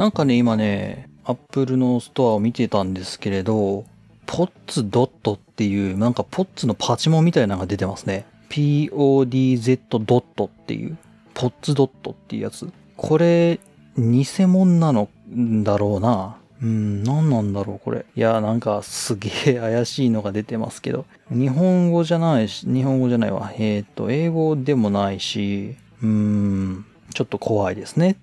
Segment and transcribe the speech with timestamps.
[0.00, 3.84] なんかね、今ね、Apple のストアを見てたんですけれど、
[4.24, 8.24] ポッツドットっていう、なんかポッツのパチモンみたいなのが出てますね。
[8.48, 9.76] podz
[10.06, 10.96] ドットっていう、
[11.34, 12.72] ポッツドットっていうやつ。
[12.96, 13.60] これ、
[13.98, 15.10] 偽物なの
[15.64, 16.38] だろうな。
[16.62, 18.06] うん、何なんだろう、これ。
[18.16, 21.04] いや、なんかすげえ怪しいのが出てますけど。
[21.30, 23.52] 日本語じゃないし、日本語じゃないわ。
[23.58, 28.16] えっ、と、英語でもないし、うーん、ちょっと怖いですね。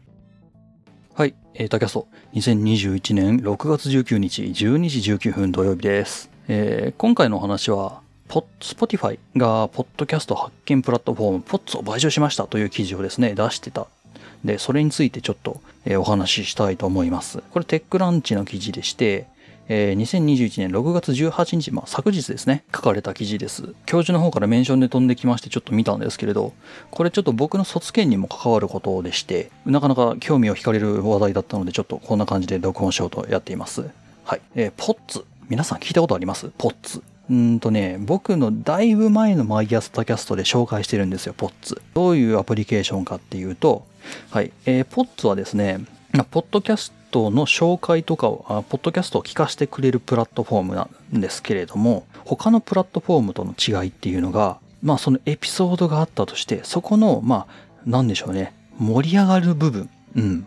[1.18, 2.08] はい、えー、タキャスト。
[2.36, 4.54] 2021年6月19日12
[4.88, 6.30] 時19分土曜日です。
[6.48, 13.88] えー今回のお話は、ポッ、スポティファイが、ポッドキャスト発見プラットフォーム、ポッツを買収しましたという記事をですね、出してた
[14.46, 17.42] で、それについてちょっと、えーお話ししたいと思います。
[17.50, 19.26] これ、テッククランチの記事でして、
[19.70, 23.74] えー2021年6月18日、まあ、昨日ですね、書かれた記事です。
[23.86, 26.54] 教授の方からメンションで飛んできまして、ちょっと見たんですけれど、
[26.90, 33.86] これちょっと僕の卒検にも関わることでして、なかなか興味を惹かれる話題だったので、ちょっとこんな感じで録音しようとやっています。
[34.24, 34.42] はい。
[34.56, 35.26] えーポッツ。
[35.50, 36.50] 皆さん聞いたことあります？
[36.58, 37.02] ポッツ。
[37.30, 41.82] うんとね、僕のだいぶ前のマイアスタキャストで紹介してるんですよ、ポッツ。
[41.94, 43.86] どういうアプリケーションかっていうと、
[44.30, 45.80] はい、えーポッツはですね、
[46.32, 60.46] ポッドキャストの紹介とかを、ポッドキャストを聞かせてくれるプラットフォームなんですけれども、他のプラットフォームとの違いっていうのが、まあそのエピソードがあったとして、そこの、まあ、なんでしょうね、盛り上がる部分、うん、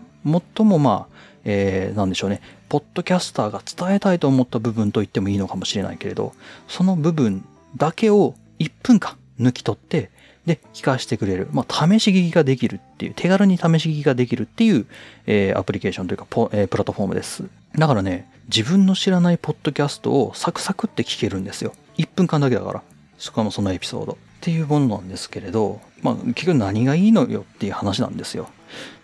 [0.57, 6.33] 最もまあ、えー、なんでしょうね、ポッドキャスターが伝えたいと思った部分と言ってもいいのかもしれないけれど、
[6.69, 7.45] その部分
[7.77, 10.11] だけを1分間抜き取って、
[10.51, 11.48] で、聞かせてくれる。
[11.53, 14.87] まあ、試し聞きができるっていう、手軽に試し聞きができるっていう、
[15.27, 17.45] えーアプリケーションというかポ、えープラットフォームです。
[17.77, 21.73] だからね、自分の知らないポッドキャストをサクサクって聞けるんですよ。
[21.98, 22.83] 1分間だけだから。
[23.19, 24.12] しかもそのエピソード。
[24.12, 28.48] っていうものなんですけれど、まあ、結局何がいいのよっていう話なんですよ。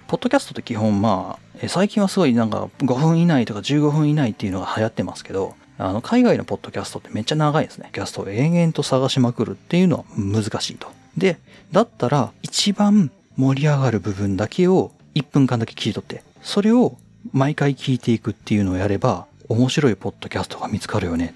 [0.08, 7.90] ポッドキャストって基本まあ、最近はすごいなんか5分以内とか15分以内っていうのが流行ってますけど、あの、海外のポッドキャストってめっちゃ長いですね。
[7.92, 10.88] キャストを延々と探しまくるっていうのは難しいと。
[11.16, 11.38] で、
[11.72, 16.96] だったら一番盛り上がる部分だけを1分間だけ切り取って、それを
[17.32, 21.34] 毎回聞いていくっていうのをやれば、面白いポッドキャストが見つかるよね。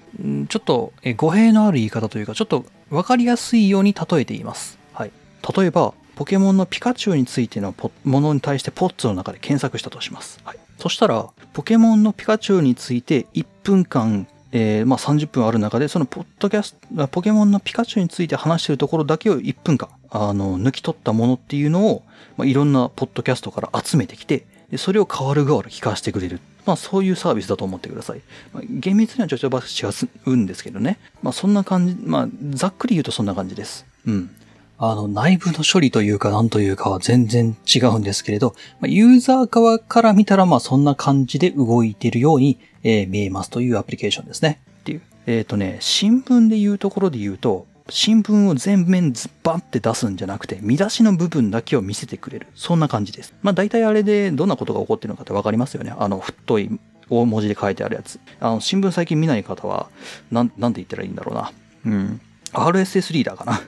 [0.49, 4.77] ちょっと語弊のある言い方というか、ちょっとわかりやすいように例えています。
[4.93, 5.11] はい。
[5.55, 10.39] 例えば、ポケモンのピカチュウについてのものに対してポッツの中で検索したとします。
[10.43, 10.57] はい。
[10.77, 22.03] そしたら、ポケモンのピカチュウについて1分間、えーまあ30分ある中で、そのポッドキャスト、ポケモンのピカチュウについて話しているところだけを1分間、あの、抜き取ったものっていうのを、
[22.37, 26.39] まあ、いろんなポッドキャストから集めてきて、でそれを変わる変わる聞かせてくれる。
[26.65, 28.21] まあそういうサービスだと思ってください。
[28.53, 30.97] まあ、厳密にはちょっと違うんですけどね。
[31.21, 33.85] まあそんな感じ、まあざっくり言うとそんな感じです。
[34.05, 34.29] うん。
[34.83, 44.59] あの、内部の処理というか何というかは全然違うんですけれど、ま、ユーザー側から見たらまあそんな感じで動いているように、えー見えますというアプリケーションですね。
[44.79, 45.01] っていう。
[45.27, 52.47] えっ、とね、新聞で言うところで言うと、新聞を全面ズバって出すんじゃなくて、見出しの部分だけを見せてくれる。
[52.55, 53.35] そんな感じです。
[53.43, 55.93] まあ大体あれでどんなことが起こってるのかってわかりますよね。
[55.95, 56.71] あの、太い
[57.07, 58.19] 大文字で書いてあるやつ。
[58.39, 59.91] あの、新聞最近見ない方は、
[60.31, 61.51] なん、なんて言ったらいいんだろうな。
[61.85, 62.21] うん。
[62.53, 63.61] RSS リーダーかな。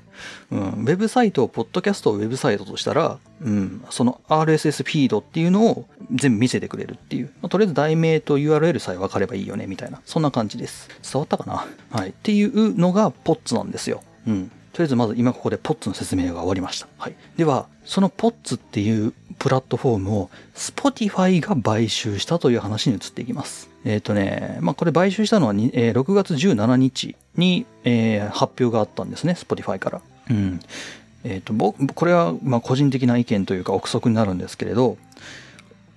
[0.51, 0.59] うん。
[0.59, 3.83] ウェブサイトを、ポッドキャストをウェブサイトとしたら、うん。
[3.89, 7.31] その RSS フィードっていうのを全部見せてくれるっていう。
[7.41, 10.01] まあとりあえず題名と URL さえ分かればいいよね、みたいな。
[10.05, 10.89] そんな感じです。
[11.01, 11.65] 伝わったかな？
[11.91, 12.09] はい。
[12.09, 14.01] っていうのがポッツなんですよ。
[14.27, 14.51] うん。
[14.73, 16.87] とりあえずまず今ここでポッツの説明が終わりました。
[16.97, 17.15] はい。
[17.37, 23.69] では、そのポッツっていうプラットフォームを Spotify が買収したという話に移っていきます。
[23.85, 30.01] えっ、とね、まあこれ買収したのは、えー6月17日に、えー発表があったんですね、Spotify から。
[30.29, 30.59] うん。
[31.23, 34.97] えっ、と、僕、これはま個人的な意見というか憶測になるんですけれど、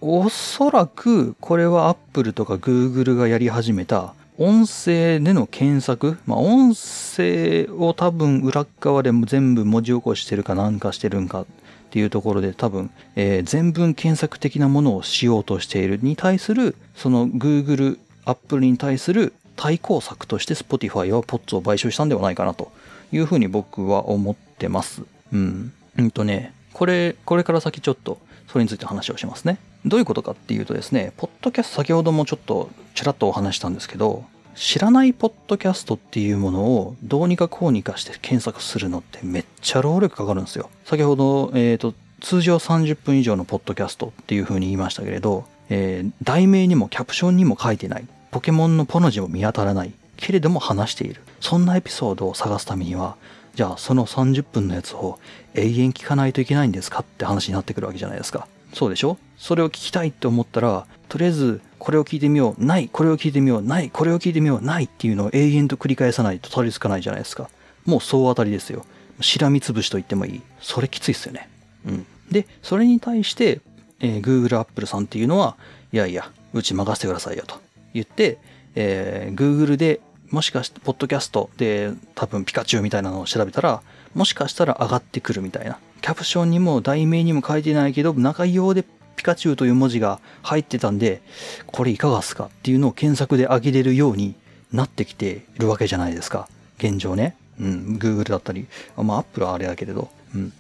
[0.01, 11.47] おそらくこれは Apple とか Google がやり始めた音声での検索、まあ、音声を多分裏側でも全部文字起こしてるかなんかしてるんか
[11.87, 22.71] っていうところで多分、えー全文検索的なものをしようとしているに対するその Google、Apple に対する対抗策として Spotify は POTS を買収したんではないかなと
[23.13, 25.03] いうふうに僕は思ってます。
[25.33, 25.72] うん。
[25.99, 28.19] うんとね、これ、これから先ちょっと
[28.49, 29.59] それについて話をしますね。
[29.87, 34.25] どういうことかっていうとですね、ポッドキャスト先ほどもちょっとちらっとお話したんですけど、
[34.57, 40.71] 知らないポッドキャストっていうものをどうにかこうにかして検索するのってめっちゃ労力かかるんですよ。
[40.87, 48.07] 先ほど、えっ、と、通常30分以上のポッドキャストっていう風に言いましたけれど、えー題名にもキャプションにも書いてない。
[48.31, 49.93] ポケモンのポの字も見当たらない。
[50.17, 51.21] けれども話している。
[51.41, 53.17] そんなエピソードを探すためには、
[53.55, 55.19] じゃあその30分のやつを
[55.55, 58.49] 永遠聞かないといけないんですかって話になってくるわけじゃないですか。
[58.73, 59.19] そうでしょ？
[59.39, 67.49] それを聞きたいって思ったら、とりあえずこれを聞いてみよう、ない、これを聞いてみよう、ない、これを聞いてみよう、ないっていうのを永遠と繰り返さないとたどり着かないじゃないですか。
[67.85, 68.85] もう総当たりですよ。
[69.21, 70.43] しらみつぶしと言ってもいい。
[70.61, 71.49] それきついっすよね。
[71.87, 72.07] うん。
[72.31, 73.61] で、それに対して、
[74.01, 75.57] えー、Google、Apple さんっていうのは、
[75.93, 77.61] いやいや、うち任せてくださいよと
[77.95, 78.39] 言って、
[78.75, 80.01] えー、Google で
[80.31, 83.83] もしかして、ポッドキャストで多分ピカチュウみたいなのを調べたら、
[84.15, 85.79] もしかしたら上がってくるみたいな。
[86.01, 88.85] キャプションにも題名にも書いてないけど、中用で
[89.16, 91.22] ピカチュウという文字が入ってたんで、
[91.66, 94.34] これいかがっすかっていうのを検索で上げれるように
[94.72, 96.48] なってきているわけじゃないですか。
[96.78, 97.36] 現状ね。
[97.59, 98.66] うん、Google だったり、
[98.97, 100.10] まあ Apple はあれだけれど。
[100.34, 100.53] うん。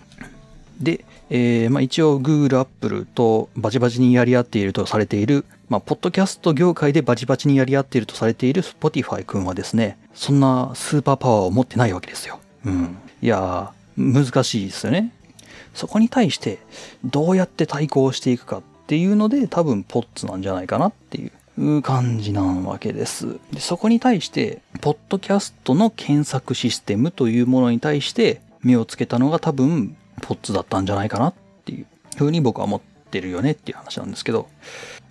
[0.80, 12.38] で、えー、まあ一応 Google、Apple とバチバチにやり合っているとされているまあ、ポッドキャスト業界でバチバチにやり合っているとされている Spotify 君はですね、そんなスーパーパワーを持ってないわけですよ。
[12.64, 12.96] うん。
[13.20, 15.12] いやー、難しいですよね。
[15.76, 16.58] そこに対して、
[17.04, 23.38] どうやって対抗していくかっていうので、多分ポッツなんじゃないかなっていう感じなわけです。
[23.52, 31.34] でそこに対して、ポッドキャストの検索システムというものに対して目をつけたのが多分、ポッツだったんじゃないかなっ
[31.66, 31.86] ていう
[32.16, 32.80] ふうに僕は思っ
[33.10, 34.48] てるよねっていう話なんですけど、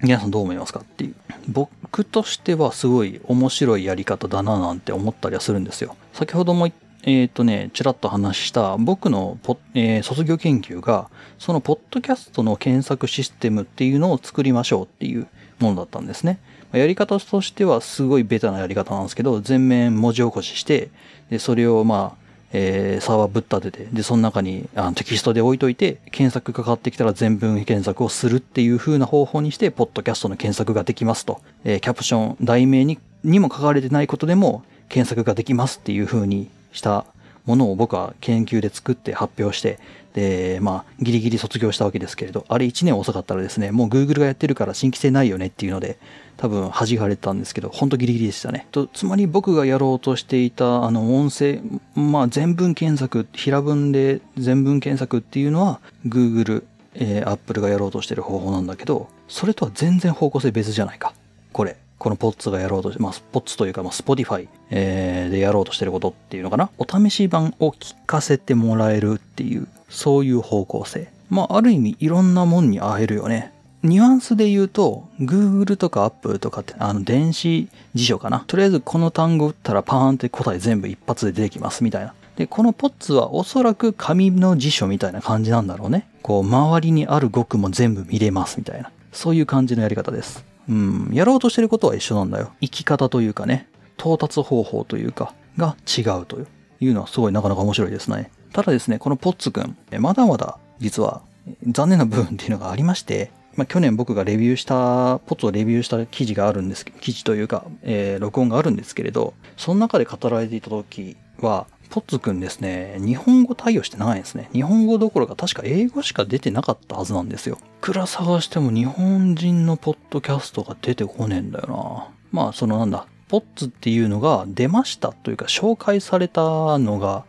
[0.01, 1.15] 皆さんどう思いますかっていう。
[1.47, 5.95] 僕としてはすごい面白いやり方だななんて思ったりはするんですよ。
[6.13, 6.71] 先ほども
[7.05, 15.27] えっ、ー、とね、ちらっと話した僕のポ、えー、卒業研究が、そのポッドキャストの検索システムっていうのを作りましょうっていう
[15.59, 16.39] ものだったんですね。
[16.73, 20.89] やり方としてはすごいベタなやり方なんですけど、全面文字起こしして、
[21.29, 31.41] で、それをまあ、えー、サーバーぶっ立てて、で、その中にあのテキストで置いといて、検索かかってきたら全文検索をするっていう風な方法にして、ポッドキャストの検索ができますと。
[31.65, 37.05] えー、キャプション、題名ににも書かれてないことでも検索ができますっていう風にした
[37.45, 39.79] ものを僕は研究で作って発表して、
[40.13, 45.97] で、まあ、ギリギリ卒業したわけですけれど、あれ1年遅かったらですね、もう Google がやってるから新規性ないよねっていうので、
[46.37, 48.67] 多分弾かれたんですけど、ほんとギリギリでしたね。
[48.71, 51.59] とつまり僕がやろうとしていた、あの、音声、
[51.95, 56.63] まあ、全文検索、平文で全文検索っていうのは、Google、
[56.93, 61.13] えー、Apple がやろうとしてる方法なんだけど、それとは全然方向性別じゃないか。
[61.51, 61.77] これ。
[61.97, 66.69] このポッツがやろうとして、まあ、ポッツというか、まあ、Spotify、えー、でやろうとしてることっていうのかな。
[66.77, 71.11] お試し版を聞かせてもらえるっていう、そういう方向性。
[71.29, 73.53] まあ、ある意味いろんなもんに会えるよね。
[73.85, 78.43] ニュアンスで言うと、Google とか Apple とかって、あの、電子辞書かな。
[78.47, 82.13] とりあえずこの単語打ったらパーンって答え全部一発で出てきますみたいな。
[82.35, 86.07] で、このポッツはおそらく紙の辞書みたいな感じなんだろうね。
[86.21, 88.91] こう、周りにある語句も全部見れますみたいな。
[89.13, 90.44] そういう感じのやり方です。
[90.69, 92.51] うん、やろうとしてることは一緒なんだよ。
[92.61, 93.67] 生き方というかね、
[93.97, 96.47] 到達方法というか、が違うという。
[96.93, 98.29] のはすごいなかなか面白いですね。
[98.53, 101.21] ただですね、このポッツくん、まだまだ実は
[101.67, 114.49] 残念な部分っていうのがありまして、まあ、去年僕がレビューした、ポッツをレビューした記事があるんです、記事というか、えー、録音があるんですけれど、その中で語られていた時は、ポッツくんですね、日本語対応してないんですね。
[114.53, 117.57] 日本語どころか確か英語しか出てなかったはずなんですよ。
[117.61, 122.07] いくら探しても日本人のポッドキャストが出てこねえんだよな。
[122.31, 127.25] まあ、そのなんだ、ポッツっていうのが出ましたというか紹介されたのが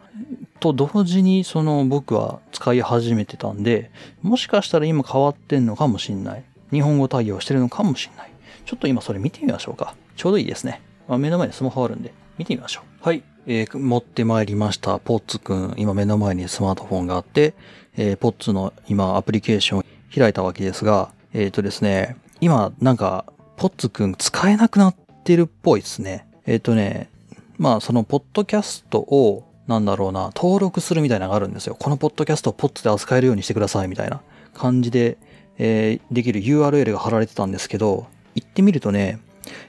[0.61, 3.91] と同時にその僕は使い始めてたんで、
[4.23, 6.44] もしかしたら今変わってんのかもしんない。
[6.72, 8.31] 日本語対応してるのかもしんない。
[8.65, 9.94] ちょっと今それ見てみましょうか。
[10.17, 10.82] ちょうどいいですね。
[11.08, 13.06] まあ、目の前にスマホあるんで、見てみましょう。
[13.06, 13.22] はい。
[13.46, 14.98] えー、持ってまいりました。
[14.98, 15.74] ポッツくん。
[15.76, 17.55] 今目の前にスマートフォンがあって、
[17.96, 19.84] えー、ポッツの今アプリケーションを
[20.15, 23.24] 開いたわけですが、えっ、ー、とですね、今なんか、
[23.56, 26.26] ポッツくん使えなくなってるっぽいですね。
[26.46, 27.08] えっ、ー、とね、
[27.56, 31.76] まあそのポッドキャストをなんだろうな、登録するみたいなのがあるんですよ。
[31.79, 34.22] このポッドキャストをポッツで扱えるようにしてくださいみたいな
[34.55, 35.19] 感じで、
[35.58, 39.19] えー、できる URL が貼られてたんですけど、行ってみるとね、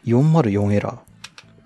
[0.05, 1.06] 404エラー。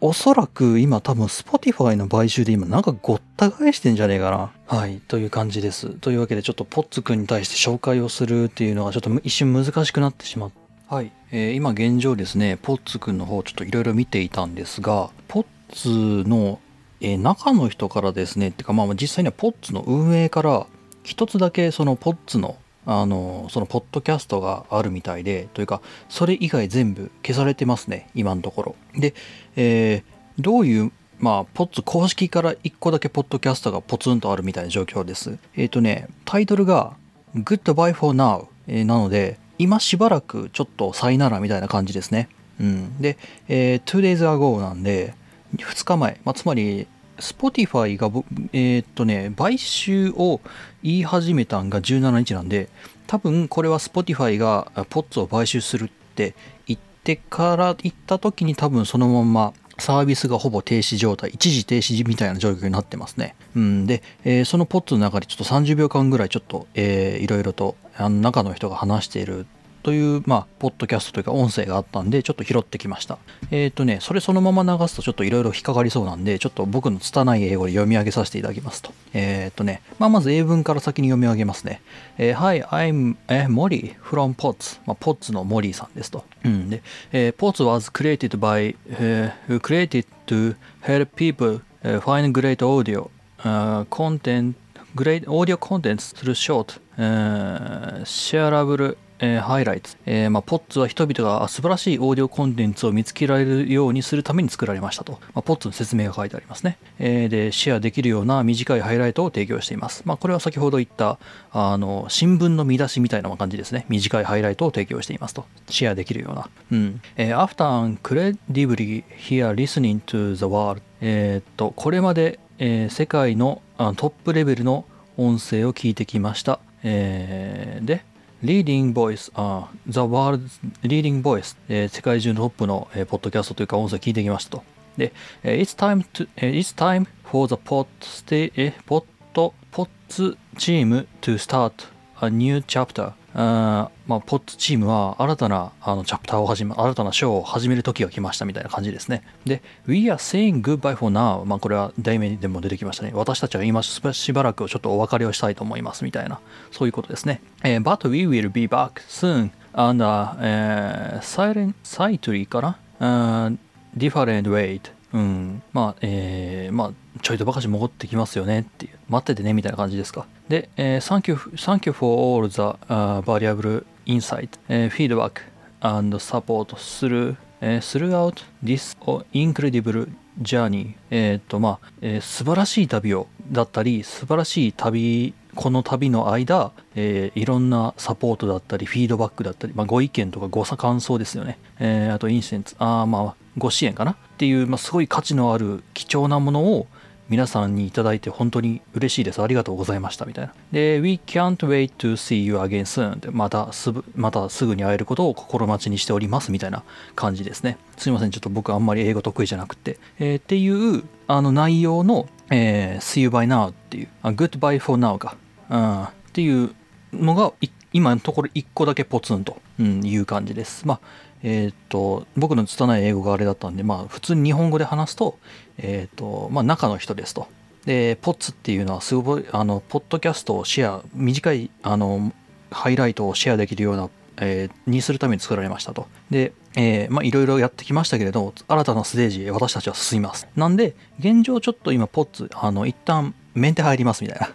[0.01, 4.51] おそらく今多分 Spotify の買収で今なんかごった返してんじゃねえかな。
[4.65, 4.99] はい。
[5.07, 5.89] という感じです。
[5.89, 10.51] というわけでちょっとポッツくんに対して紹介をするっていうのがちょっと一瞬難しくなってしまっ
[10.89, 10.95] た。
[10.95, 11.11] はい。
[11.31, 16.59] えー、今現状ですね、ポッツくんの方ちょっといろいろ見ていたんですが、ポッツの
[17.01, 20.67] えー、中の人からですね、ってかまあ実際にはポッツの運営から
[21.03, 28.75] 一つだけそのポッツのあのそのポッドキャストがあるみたいでというかそれ以外全部消されてますね今のところ。
[28.95, 29.13] で、
[29.55, 30.03] えー、
[30.39, 35.37] どういうまあポッツ公式から1個だけポッドキャストがポツンとあるみたいな状況です。
[35.55, 36.95] えっ、ー、とねタイトルが
[37.35, 42.29] Goodbye for Now、えー、なので今しばらくちょっとさいならみたいな感じですね。
[42.59, 42.99] うん。
[42.99, 45.13] で、えー、2days ago なんで
[45.55, 46.87] 2日前、まあ、つまり
[47.21, 48.07] Spotify が、
[48.53, 50.41] えーっとね、買収を
[50.83, 52.69] 言い始めたんが17日なんで、
[53.07, 56.35] 多分これは Spotify がポッツを買収するって
[56.67, 63.35] 言ってから行った時に多分そのままサービスがほぼ停止状態、一時停止みたいな状況になってますね。
[63.55, 69.45] うん、で、えーそのポッツの中でちょっと30秒間ぐらいちょっと、えーいろいろとあの中の人が話している
[69.81, 73.17] という、まあ、ポッドキャストというか音声があったんで、ちょっと拾ってきました。
[73.51, 78.93] えっ、とね、それそのまま流すとちょっといろいろ引っかかりそうなんで、ちょっと僕の拙い英語で読み上げさせていただきますと。
[79.13, 81.81] えっ、とね、まあ、まず英文から先に読み上げますね。
[82.17, 84.79] えー Hi, I'm、えー、Molly from POTS。
[84.85, 86.23] まあ、POTS のモリーさんですと。
[86.45, 93.09] うん、で、えー POTS was created by、えー created to help people、find great audio、
[93.39, 94.53] uh, content
[94.95, 111.19] great audio contents through short、uh, shareable えーハイライト、えーまあ、ポッツは人々が素晴らしいオーディオコンテンツを見つけられるようにするために作られましたと、まあ、ポッツの説明が書いてありますね、えーでシェアできるような短いハイライトを提供しています、まあ、これは先ほど言った
[111.51, 113.85] あの新聞の見出しみたいな感じですね。
[113.89, 115.45] 短いハイライトを提供していますと。
[115.69, 117.01] シェアできるような、うん。
[117.15, 124.85] えー、After incredibly here listening to the world えっとこれまで、えー世界のトップレベルの
[125.17, 128.03] 音声を聞いてきました、えーで
[128.43, 134.63] Leading Voice、あ The World's Leading Voice、えー世界中のトップの、えーポッドキャストというか音声聞いてきましたと。
[134.97, 141.87] で、えー It's time to, えー It's time for the pod stay, えー、ポッド、ポッツチーム to start
[142.21, 143.13] a new chapter.
[143.33, 149.23] あまあ、ポッツチームは新たなあのチャプターを始め、新たな章を始める時が来ましたみたいな感じですね。
[149.45, 151.45] で、We are saying goodbye for now.
[151.45, 153.11] まあ、これは題名でも出てきましたね。
[153.13, 156.39] 私たちは今しばらくちょっとお別れをしたいと思いますみたいな、
[156.71, 157.41] そういうことですね。
[157.63, 163.57] えー But we will be back soon and a、えー silent, slightly かな、uh,
[163.97, 164.81] different way.
[165.13, 166.91] うん、まあ、えーまあ、
[167.21, 170.25] ちょいとばかし戻ってきますよねっていう、待っててねみたいな感じですか。
[170.47, 175.41] で、えー thank, you, thank you for all the、uh, variable insight、えー feedback
[175.81, 178.97] and support through、えー throughout this
[179.33, 180.09] incredible
[180.41, 180.93] journey.
[181.09, 196.87] えーっとまあ、えー素晴らしい旅をだったり素晴らしい旅この旅の間、えーいろんなサポートだったりフィードバックだったり、まあ、ご意見とかご感想ですよね、えーあとインシデンツあーまあご支援かなっていう、まあ、すごい価値のある貴重なものを
[197.31, 199.41] 皆さんにいただいて本当に嬉しいです。
[199.41, 200.25] ありがとうございました。
[200.25, 200.53] みたいな。
[200.73, 203.31] で、We can't wait to see you again soon.
[203.31, 206.51] またすぐ、またすぐに会えることを心待ちにしております。
[206.51, 206.83] みたいな
[207.15, 207.77] 感じですね。
[207.97, 208.31] すいません。
[208.31, 209.97] ちょっと僕あんまり英語得意じゃなくて。
[210.19, 215.37] えーっていう、あの内容の、えー See you by now っていう、あ Goodbye for now か。
[215.69, 216.75] うん、っていう
[217.13, 217.53] のが、
[217.93, 220.85] 今のところ1個だけポツンと、うん、いう感じです。
[220.85, 220.99] まあ、
[221.43, 225.37] えーっと、僕の拙い英語があれだったんで、まあ、普通に日本語で話すと、
[225.77, 227.47] えーっと、まあ、中の人ですと。
[227.85, 232.31] で、ポッツっていうのは、すごい、あの、ポッドキャストをシェア、短い、あの、
[232.69, 236.07] ハイライトをシェアできるような、えーにするために作られましたと。
[236.29, 240.47] で、えーまあ、いろいろやってきましたけれど、新たなステージへ私たちは進みます。
[240.55, 244.49] なんで、現状ちょっと今、ポッツ、あの、一旦、メンテ入りますみたいな。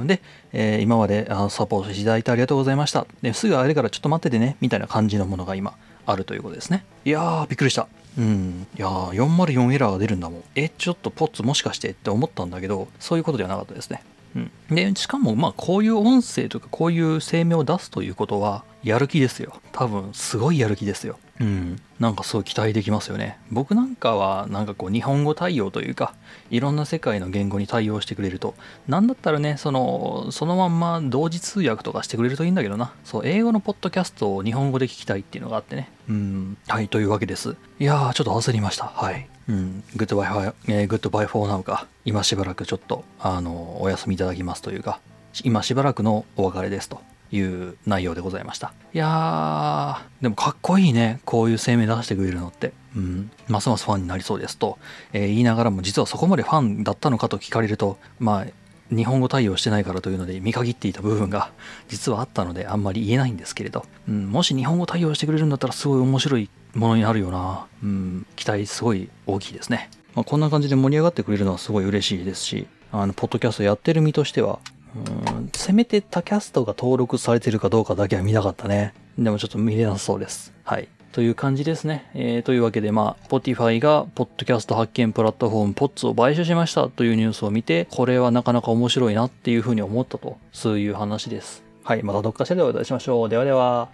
[0.00, 0.20] うん、で、
[0.52, 3.06] えー今まであのサポートしていただいてありがとうございました。
[3.22, 5.74] ですぐ会えるからちょっと待っててね、みたいな感じのものが今
[6.10, 6.84] あるということですね。
[7.04, 7.88] いやー、びっくりした。
[8.18, 8.66] うん。
[8.76, 10.42] いやー、404エラーが出るんだもん。
[10.54, 14.02] え、ちょっとポッツもしかしてって思ったんだけど、そういうことではなかったですね。
[14.34, 14.50] うん。
[14.74, 19.60] で、しかも、まあ、こういう音声とか、こういう声明を出すということは、やる気ですよ。
[19.72, 21.18] 多分、すごいやる気ですよ。
[21.40, 21.80] うん。
[21.98, 23.38] なんかすごい期待できますよね。
[23.50, 26.14] 僕なんかは、なんかこう、日本語対応というか、
[26.50, 28.54] いろんな世界の言語に対応してくれると、
[28.88, 32.92] なんだったらね、その、そのまんま同時通訳とかしてくれるといいんだけどな。
[33.04, 35.90] そう、英語のポッドキャストを日本語で聞きたいっていうのがあってね。
[36.08, 36.58] うん。
[36.68, 37.56] はい、というわけです。
[37.78, 38.86] いやー、ちょっと焦りました。
[38.86, 39.29] はい。
[39.50, 39.82] うん。
[39.96, 41.86] Goodbye for、えー、 Goodbye for now か。
[42.04, 45.00] 今しばらくちょっと、あの、お休みいただきますというか、
[45.44, 47.00] 今しばらくのお別れですと。
[47.32, 48.72] いう内容でございました。
[48.92, 51.20] いやー、でもかっこいいね。
[51.24, 52.72] こういう声明出してくれるのって。
[52.96, 53.30] うん。
[53.46, 54.78] ますますファンになりそうですと、
[55.12, 58.46] えー言いながらも実はそこまでファンだったのかと聞かれると、まあ、
[58.90, 61.52] 日本語対応してないからというので見限っていた部分が
[61.88, 67.66] 実はあったのであんまり言えないんですけれど、うん、もし日本語対応してくれるんだったらすごい面白いものになるよな。
[67.82, 69.90] うん、期待すごい大きいですね。
[70.14, 74.58] まあ、こんな感じで盛り上がってくれるのはすごい嬉しいですし、あの、ポッドキャストやってる身としては、
[74.94, 78.92] うん、せめて他キャストが登録されてるかどうかだけは見たかったね。
[79.18, 80.52] でもちょっと見れなそうです。
[80.64, 80.88] はい。
[81.12, 82.10] という感じですね。
[82.14, 91.64] えー、というわけで、まあ、Spotify が、ポッドキャスト発見プラットフォーム POTS を買収しましたというニュースを見て、これはなかなか面白いなっていうふうに思ったと、そういう話です。
[91.82, 92.02] はい。
[92.02, 93.28] またどっかしらでお会いいたしましょう。
[93.28, 93.88] ではでは。